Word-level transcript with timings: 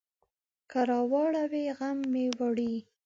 که 0.69 0.79
راواړوي، 0.89 1.65
غم 1.77 1.99
مې 2.11 2.25
وړي. 2.37 2.75